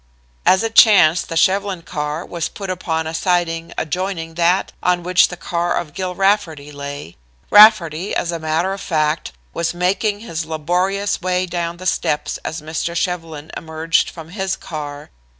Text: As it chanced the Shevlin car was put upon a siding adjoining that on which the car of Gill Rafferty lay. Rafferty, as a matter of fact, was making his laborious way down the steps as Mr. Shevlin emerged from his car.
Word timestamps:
As 0.47 0.63
it 0.63 0.73
chanced 0.73 1.29
the 1.29 1.37
Shevlin 1.37 1.83
car 1.83 2.25
was 2.25 2.49
put 2.49 2.71
upon 2.71 3.05
a 3.05 3.13
siding 3.13 3.71
adjoining 3.77 4.33
that 4.33 4.71
on 4.81 5.03
which 5.03 5.27
the 5.27 5.37
car 5.37 5.77
of 5.77 5.93
Gill 5.93 6.15
Rafferty 6.15 6.71
lay. 6.71 7.17
Rafferty, 7.51 8.15
as 8.15 8.31
a 8.31 8.39
matter 8.39 8.73
of 8.73 8.81
fact, 8.81 9.31
was 9.53 9.75
making 9.75 10.21
his 10.21 10.43
laborious 10.43 11.21
way 11.21 11.45
down 11.45 11.77
the 11.77 11.85
steps 11.85 12.39
as 12.43 12.63
Mr. 12.63 12.95
Shevlin 12.95 13.51
emerged 13.55 14.09
from 14.09 14.29
his 14.29 14.55
car. 14.55 15.11